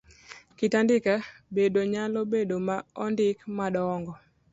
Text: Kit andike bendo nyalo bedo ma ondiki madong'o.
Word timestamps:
Kit 0.57 0.73
andike 0.79 1.13
bendo 1.53 1.81
nyalo 1.93 2.19
bedo 2.33 2.55
ma 2.67 2.77
ondiki 3.03 3.45
madong'o. 3.57 4.13